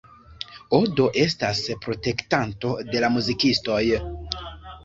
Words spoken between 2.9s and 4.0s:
la muzikistoj.